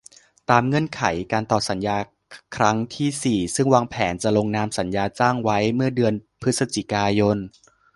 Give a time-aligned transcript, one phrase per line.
[0.49, 1.01] ตามเงื่อนไข
[1.31, 1.97] การต่อสัญญา
[2.55, 7.37] ครั้งที่ สี่ ซึ่งวางแผนจะลงนามสัญญาจ้างไว้เมื่อเดือนพฤศจิกายน